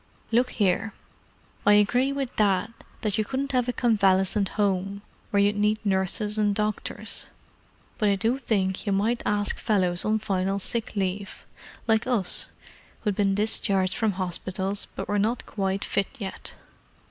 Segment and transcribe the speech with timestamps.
[0.31, 5.77] "Look here—I agree with Dad that you couldn't have a convalescent home, where you'd need
[5.85, 7.27] nurses and doctors;
[7.99, 11.45] but I do think you might ask fellows on final sick leave,
[11.87, 16.55] like us—who'd been discharged from hospitals, but were not quite fit yet.